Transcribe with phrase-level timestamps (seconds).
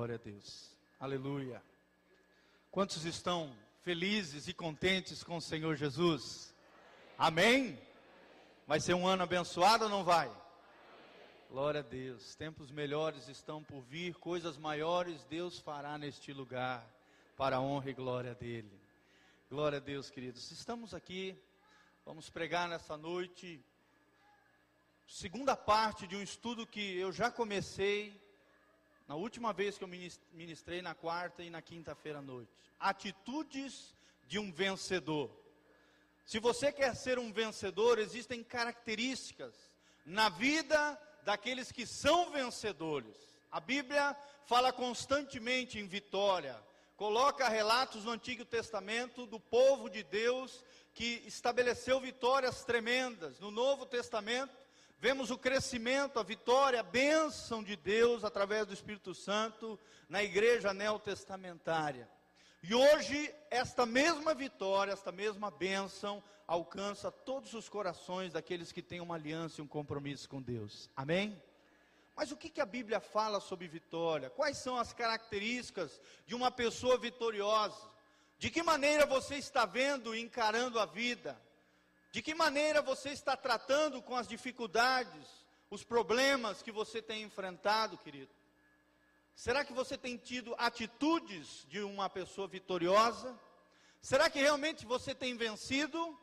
[0.00, 0.74] Glória a Deus.
[0.98, 1.62] Aleluia.
[2.70, 6.54] Quantos estão felizes e contentes com o Senhor Jesus?
[7.18, 7.78] Amém?
[8.66, 10.34] Vai ser um ano abençoado ou não vai?
[11.50, 12.34] Glória a Deus.
[12.34, 16.82] Tempos melhores estão por vir, coisas maiores Deus fará neste lugar,
[17.36, 18.80] para a honra e glória dele.
[19.50, 20.50] Glória a Deus, queridos.
[20.50, 21.38] Estamos aqui,
[22.06, 23.62] vamos pregar nessa noite,
[25.06, 28.18] segunda parte de um estudo que eu já comecei
[29.10, 29.88] na última vez que eu
[30.32, 32.48] ministrei na quarta e na quinta-feira à noite.
[32.78, 33.92] Atitudes
[34.28, 35.28] de um vencedor.
[36.24, 39.52] Se você quer ser um vencedor, existem características
[40.06, 43.16] na vida daqueles que são vencedores.
[43.50, 44.16] A Bíblia
[44.46, 46.56] fala constantemente em vitória,
[46.96, 53.40] coloca relatos no Antigo Testamento do povo de Deus que estabeleceu vitórias tremendas.
[53.40, 54.54] No Novo Testamento,
[55.00, 60.74] Vemos o crescimento, a vitória, a bênção de Deus através do Espírito Santo na igreja
[60.74, 62.06] neotestamentária.
[62.62, 69.00] E hoje, esta mesma vitória, esta mesma bênção, alcança todos os corações daqueles que têm
[69.00, 70.90] uma aliança e um compromisso com Deus.
[70.94, 71.42] Amém?
[72.14, 74.28] Mas o que, que a Bíblia fala sobre vitória?
[74.28, 77.88] Quais são as características de uma pessoa vitoriosa?
[78.38, 81.40] De que maneira você está vendo e encarando a vida?
[82.12, 85.26] De que maneira você está tratando com as dificuldades,
[85.70, 88.30] os problemas que você tem enfrentado, querido?
[89.34, 93.38] Será que você tem tido atitudes de uma pessoa vitoriosa?
[94.02, 96.18] Será que realmente você tem vencido?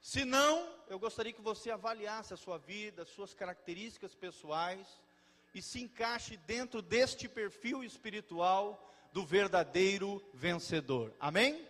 [0.00, 4.86] Se não, eu gostaria que você avaliasse a sua vida, as suas características pessoais
[5.54, 11.14] e se encaixe dentro deste perfil espiritual do verdadeiro vencedor.
[11.18, 11.66] Amém?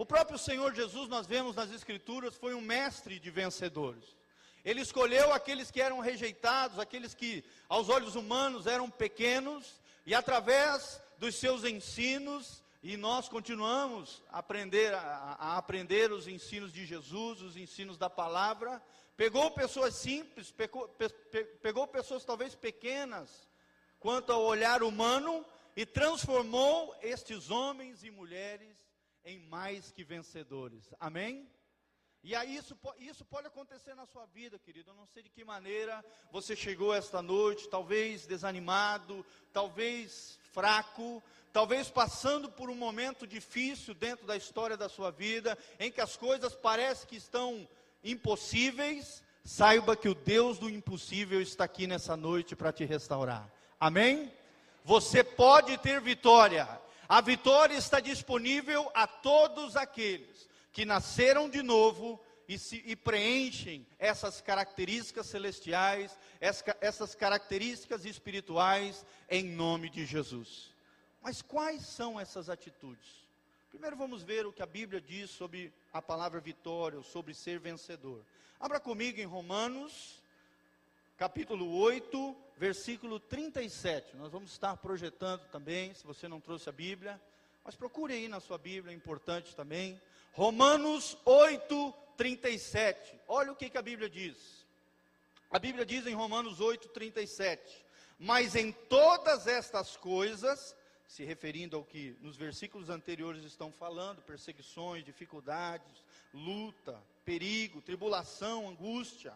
[0.00, 4.16] O próprio Senhor Jesus, nós vemos nas Escrituras, foi um mestre de vencedores.
[4.64, 11.02] Ele escolheu aqueles que eram rejeitados, aqueles que aos olhos humanos eram pequenos, e através
[11.18, 17.42] dos seus ensinos, e nós continuamos a aprender, a, a aprender os ensinos de Jesus,
[17.42, 18.82] os ensinos da palavra,
[19.18, 21.10] pegou pessoas simples, pegou, pe,
[21.60, 23.46] pegou pessoas talvez pequenas,
[23.98, 25.44] quanto ao olhar humano,
[25.76, 28.80] e transformou estes homens e mulheres
[29.24, 30.84] em mais que vencedores.
[30.98, 31.48] Amém?
[32.22, 34.90] E aí isso, isso pode acontecer na sua vida, querido.
[34.90, 41.88] Eu não sei de que maneira você chegou esta noite, talvez desanimado, talvez fraco, talvez
[41.90, 46.54] passando por um momento difícil dentro da história da sua vida, em que as coisas
[46.54, 47.66] parecem que estão
[48.04, 49.22] impossíveis.
[49.42, 53.50] Saiba que o Deus do impossível está aqui nessa noite para te restaurar.
[53.78, 54.30] Amém?
[54.84, 56.68] Você pode ter vitória.
[57.10, 63.84] A vitória está disponível a todos aqueles que nasceram de novo e, se, e preenchem
[63.98, 66.16] essas características celestiais,
[66.80, 70.72] essas características espirituais, em nome de Jesus.
[71.20, 73.26] Mas quais são essas atitudes?
[73.70, 78.24] Primeiro vamos ver o que a Bíblia diz sobre a palavra vitória, sobre ser vencedor.
[78.60, 80.19] Abra comigo em Romanos,
[81.20, 84.16] capítulo 8, versículo 37.
[84.16, 87.20] Nós vamos estar projetando também, se você não trouxe a Bíblia,
[87.62, 90.00] mas procure aí na sua Bíblia, é importante também.
[90.32, 93.20] Romanos 8, 37.
[93.28, 94.66] Olha o que, que a Bíblia diz.
[95.50, 97.84] A Bíblia diz em Romanos 8, 37.
[98.18, 100.74] Mas em todas estas coisas,
[101.06, 109.34] se referindo ao que nos versículos anteriores estão falando, perseguições, dificuldades, luta, perigo, tribulação, angústia,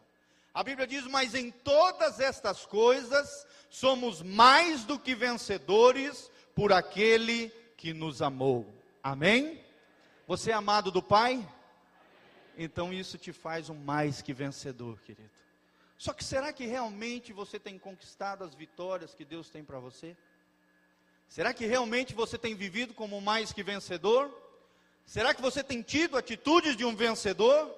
[0.55, 7.49] a Bíblia diz: Mas em todas estas coisas somos mais do que vencedores por aquele
[7.77, 8.73] que nos amou.
[9.03, 9.61] Amém?
[10.29, 11.47] Você é amado do Pai?
[12.57, 15.29] Então isso te faz um mais que vencedor, querido.
[15.99, 20.17] Só que será que realmente você tem conquistado as vitórias que Deus tem para você?
[21.29, 24.31] Será que realmente você tem vivido como mais que vencedor?
[25.05, 27.75] Será que você tem tido atitudes de um vencedor?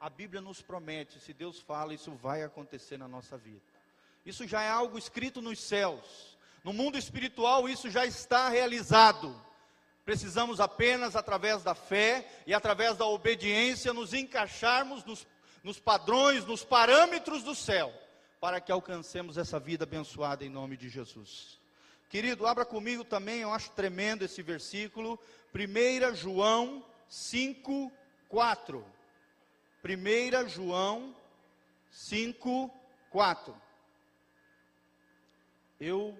[0.00, 3.62] A Bíblia nos promete, se Deus fala, isso vai acontecer na nossa vida.
[4.24, 6.36] Isso já é algo escrito nos céus.
[6.62, 9.40] No mundo espiritual, isso já está realizado.
[10.04, 15.26] Precisamos apenas, através da fé e através da obediência, nos encaixarmos nos,
[15.62, 17.92] nos padrões, nos parâmetros do céu,
[18.40, 21.58] para que alcancemos essa vida abençoada em nome de Jesus.
[22.08, 25.18] Querido, abra comigo também, eu acho tremendo esse versículo,
[25.54, 27.90] 1 João 5,
[28.28, 28.95] 4.
[29.86, 31.14] 1 João
[31.90, 32.70] 5,
[33.10, 33.54] 4.
[35.80, 36.16] Eu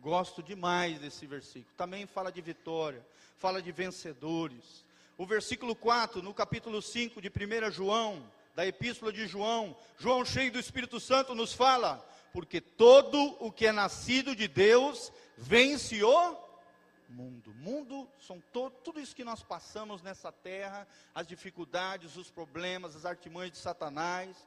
[0.00, 1.72] gosto demais desse versículo.
[1.76, 3.04] Também fala de vitória,
[3.38, 4.84] fala de vencedores.
[5.16, 8.22] O versículo 4, no capítulo 5 de 1 João,
[8.54, 13.66] da epístola de João, João cheio do Espírito Santo nos fala: porque todo o que
[13.66, 16.36] é nascido de Deus vence o
[17.12, 17.54] mundo.
[17.54, 23.04] Mundo são to, tudo isso que nós passamos nessa terra, as dificuldades, os problemas, as
[23.04, 24.46] artimanhas de Satanás,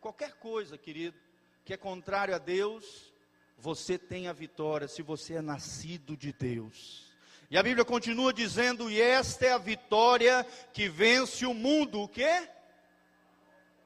[0.00, 1.16] qualquer coisa, querido,
[1.64, 3.12] que é contrário a Deus,
[3.58, 7.14] você tem a vitória se você é nascido de Deus.
[7.50, 12.08] E a Bíblia continua dizendo: "E esta é a vitória que vence o mundo", o
[12.08, 12.48] quê?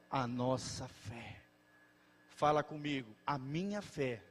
[0.09, 1.41] A nossa fé.
[2.29, 4.21] Fala comigo, a minha fé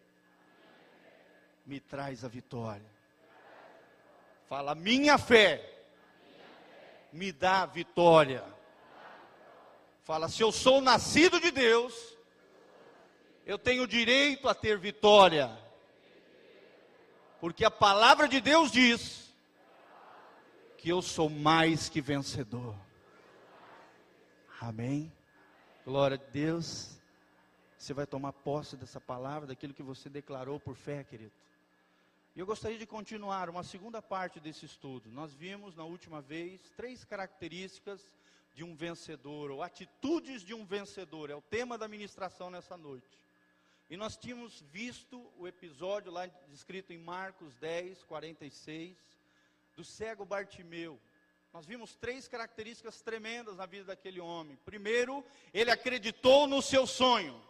[1.65, 3.00] me traz a vitória.
[4.51, 5.65] Fala, minha fé
[7.13, 8.43] me dá vitória.
[10.03, 11.95] Fala, se eu sou nascido de Deus,
[13.47, 15.57] eu tenho direito a ter vitória.
[17.41, 19.33] Porque a palavra de Deus diz
[20.79, 22.75] que eu sou mais que vencedor.
[24.61, 25.13] Amém?
[25.85, 27.01] Glória a Deus.
[27.79, 31.31] Você vai tomar posse dessa palavra, daquilo que você declarou por fé, querido.
[32.35, 35.11] E eu gostaria de continuar uma segunda parte desse estudo.
[35.11, 38.01] Nós vimos na última vez três características
[38.55, 43.19] de um vencedor, ou atitudes de um vencedor, é o tema da ministração nessa noite.
[43.89, 48.97] E nós tínhamos visto o episódio lá descrito em Marcos 10, 46,
[49.77, 51.01] do cego Bartimeu.
[51.53, 54.57] Nós vimos três características tremendas na vida daquele homem.
[54.65, 57.43] Primeiro, ele acreditou no seu sonho.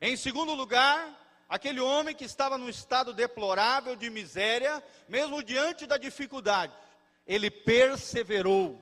[0.00, 5.96] Em segundo lugar, aquele homem que estava num estado deplorável de miséria, mesmo diante da
[5.96, 6.72] dificuldade,
[7.26, 8.80] ele perseverou.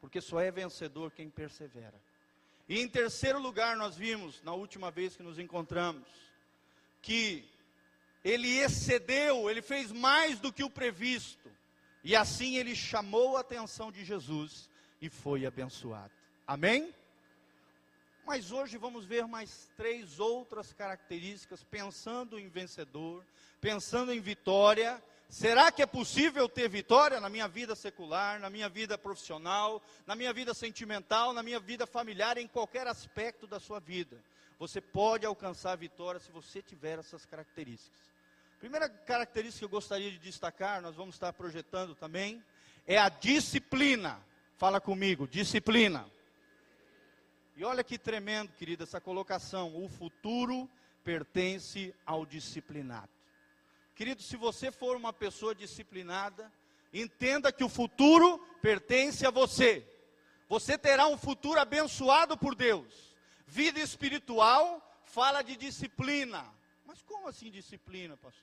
[0.00, 2.00] Porque só é vencedor quem persevera.
[2.68, 6.08] E em terceiro lugar, nós vimos, na última vez que nos encontramos,
[7.02, 7.48] que
[8.24, 11.50] ele excedeu, ele fez mais do que o previsto.
[12.02, 14.68] E assim ele chamou a atenção de Jesus
[15.00, 16.12] e foi abençoado.
[16.46, 16.94] Amém?
[18.30, 23.26] Mas hoje vamos ver mais três outras características, pensando em vencedor,
[23.60, 25.02] pensando em vitória.
[25.28, 30.14] Será que é possível ter vitória na minha vida secular, na minha vida profissional, na
[30.14, 34.16] minha vida sentimental, na minha vida familiar, em qualquer aspecto da sua vida?
[34.60, 38.00] Você pode alcançar a vitória se você tiver essas características.
[38.60, 42.40] Primeira característica que eu gostaria de destacar, nós vamos estar projetando também,
[42.86, 44.24] é a disciplina.
[44.56, 46.08] Fala comigo, disciplina.
[47.60, 49.76] E olha que tremendo, querida, essa colocação.
[49.84, 50.66] O futuro
[51.04, 53.12] pertence ao disciplinado.
[53.94, 56.50] Querido, se você for uma pessoa disciplinada,
[56.90, 59.86] entenda que o futuro pertence a você.
[60.48, 63.14] Você terá um futuro abençoado por Deus.
[63.46, 66.50] Vida espiritual fala de disciplina.
[66.86, 68.42] Mas como assim disciplina, pastor?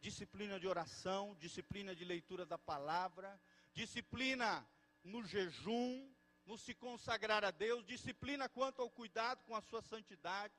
[0.00, 3.36] Disciplina de oração, disciplina de leitura da palavra,
[3.74, 4.64] disciplina
[5.02, 6.08] no jejum,
[6.48, 10.54] no se consagrar a Deus, disciplina quanto ao cuidado com a sua santidade,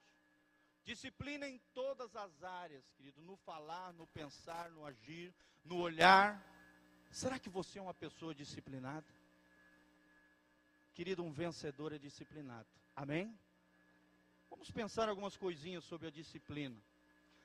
[0.85, 5.33] disciplina em todas as áreas, querido, no falar, no pensar, no agir,
[5.65, 6.45] no olhar.
[7.09, 9.07] Será que você é uma pessoa disciplinada?
[10.93, 12.69] Querido, um vencedor é disciplinado.
[12.95, 13.35] Amém?
[14.47, 16.79] Vamos pensar algumas coisinhas sobre a disciplina.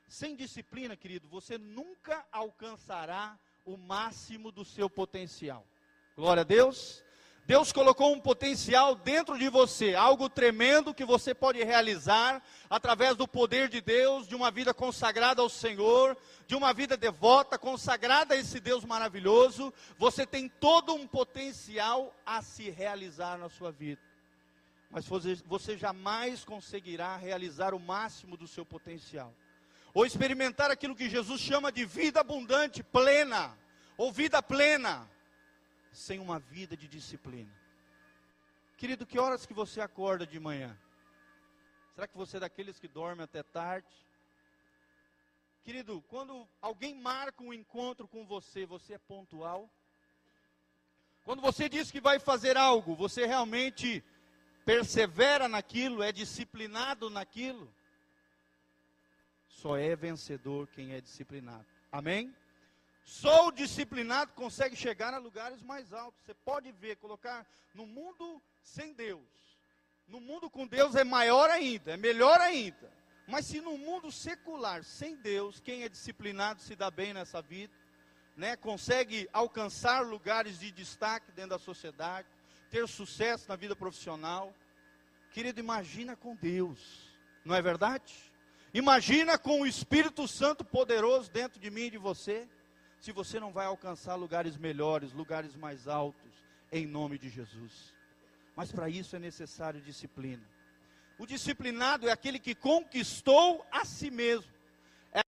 [0.06, 5.67] Sem disciplina, querido, você nunca alcançará o máximo do seu potencial.
[6.14, 7.02] Glória a Deus.
[7.46, 13.29] Deus colocou um potencial dentro de você, algo tremendo que você pode realizar através do
[13.29, 18.38] poder de Deus, de uma vida consagrada ao Senhor, de uma vida devota, consagrada a
[18.38, 19.74] esse Deus maravilhoso.
[19.98, 24.01] Você tem todo um potencial a se realizar na sua vida.
[24.91, 29.34] Mas você, jamais conseguirá realizar o máximo do seu potencial,
[29.93, 33.55] ou experimentar aquilo que Jesus chama de vida abundante, plena,
[33.98, 35.13] ou vida plena
[35.94, 37.53] sem uma vida de disciplina.
[38.77, 40.77] Querido, que horas que você acorda de manhã?
[41.94, 43.86] Será que você é daqueles que dorme até tarde?
[45.63, 49.70] Querido, quando alguém marca um encontro com você, você é pontual?
[51.24, 54.05] Quando você diz que vai fazer algo, você realmente
[54.65, 57.72] persevera naquilo, é disciplinado naquilo?
[59.48, 61.65] Só é vencedor quem é disciplinado.
[61.91, 62.34] Amém?
[63.05, 66.25] Só o disciplinado consegue chegar a lugares mais altos.
[66.25, 69.23] Você pode ver, colocar no mundo sem Deus.
[70.08, 72.91] No mundo com Deus é maior ainda, é melhor ainda.
[73.27, 77.73] Mas se no mundo secular, sem Deus, quem é disciplinado se dá bem nessa vida,
[78.37, 78.56] né?
[78.56, 82.29] consegue alcançar lugares de destaque dentro da sociedade,
[82.70, 84.53] ter sucesso na vida profissional.
[85.31, 86.79] Querido, imagina com Deus,
[87.44, 88.15] não é verdade?
[88.75, 92.49] Imagina com o Espírito Santo poderoso dentro de mim e de você
[93.05, 96.32] se você não vai alcançar lugares melhores, lugares mais altos,
[96.73, 97.94] em nome de Jesus.
[98.56, 100.43] Mas para isso é necessário disciplina.
[101.19, 104.51] O disciplinado é aquele que conquistou a si mesmo.